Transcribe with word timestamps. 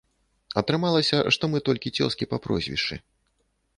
Атрымалася, 0.61 1.17
што 1.37 1.43
мы 1.51 1.57
толькі 1.67 1.93
цёзкі 1.99 2.29
па 2.33 2.37
прозвішчы. 2.47 2.95